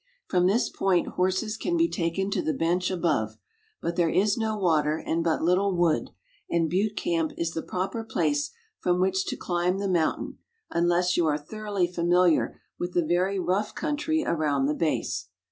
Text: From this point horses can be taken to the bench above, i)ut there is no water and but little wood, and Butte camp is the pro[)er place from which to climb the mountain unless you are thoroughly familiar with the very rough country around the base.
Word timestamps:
From 0.27 0.47
this 0.47 0.67
point 0.67 1.09
horses 1.09 1.57
can 1.57 1.77
be 1.77 1.87
taken 1.87 2.31
to 2.31 2.41
the 2.41 2.55
bench 2.55 2.89
above, 2.89 3.37
i)ut 3.83 3.95
there 3.97 4.09
is 4.09 4.35
no 4.35 4.57
water 4.57 4.97
and 4.97 5.23
but 5.23 5.43
little 5.43 5.75
wood, 5.77 6.09
and 6.49 6.67
Butte 6.67 6.95
camp 6.97 7.33
is 7.37 7.51
the 7.51 7.61
pro[)er 7.61 8.03
place 8.03 8.49
from 8.79 8.99
which 8.99 9.27
to 9.27 9.37
climb 9.37 9.77
the 9.77 9.87
mountain 9.87 10.39
unless 10.71 11.17
you 11.17 11.27
are 11.27 11.37
thoroughly 11.37 11.85
familiar 11.85 12.59
with 12.79 12.93
the 12.95 13.05
very 13.05 13.37
rough 13.37 13.75
country 13.75 14.23
around 14.25 14.65
the 14.65 14.73
base. 14.73 15.27